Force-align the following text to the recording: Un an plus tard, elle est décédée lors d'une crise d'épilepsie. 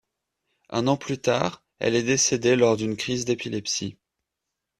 Un 0.71 0.87
an 0.87 0.97
plus 0.97 1.19
tard, 1.19 1.63
elle 1.77 1.93
est 1.93 2.01
décédée 2.01 2.55
lors 2.55 2.75
d'une 2.75 2.97
crise 2.97 3.23
d'épilepsie. 3.25 3.97